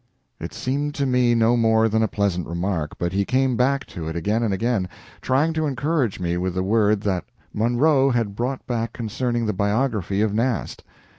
It 0.39 0.51
seemed 0.51 0.95
to 0.95 1.05
me 1.05 1.35
no 1.35 1.55
more 1.55 1.87
than 1.87 2.01
a 2.01 2.07
pleasant 2.07 2.47
remark, 2.47 2.97
but 2.97 3.13
he 3.13 3.23
came 3.23 3.55
back 3.55 3.85
to 3.89 4.07
it 4.07 4.15
again 4.15 4.41
and 4.41 4.51
again, 4.51 4.89
trying 5.21 5.53
to 5.53 5.67
encourage 5.67 6.19
me 6.19 6.37
with 6.37 6.55
the 6.55 6.63
word 6.63 7.01
that 7.01 7.25
Munro 7.53 8.09
had 8.09 8.35
brought 8.35 8.65
back 8.65 8.93
concerning 8.93 9.45
the 9.45 9.53
biography 9.53 10.21
of 10.23 10.33
Nast. 10.33 10.83